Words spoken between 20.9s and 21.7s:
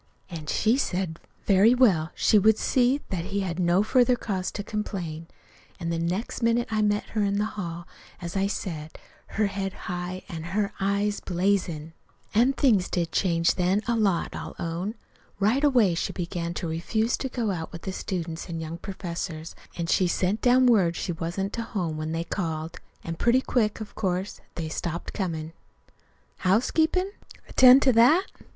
she wasn't to